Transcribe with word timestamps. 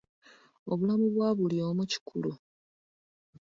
Obulamu 0.71 1.05
bwa 1.13 1.29
buli 1.37 1.57
omu 1.69 1.83
kikulu. 1.91 2.31